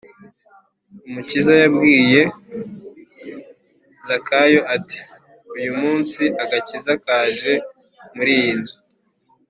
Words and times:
umukiza 1.07 1.53
yabwiye 1.61 2.21
zakayo 4.07 4.59
ati: 4.75 4.99
“uyu 5.57 5.71
munsi 5.81 6.21
agakiza 6.43 6.91
kaje 7.05 7.53
muri 8.15 8.31
iyi 8.39 8.53
nzu 8.59 8.75